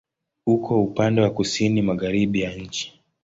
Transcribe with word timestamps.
Uko 0.45 0.83
upande 0.83 1.21
wa 1.21 1.29
kusini-magharibi 1.29 2.39
ya 2.41 2.53
nchi. 2.55 3.01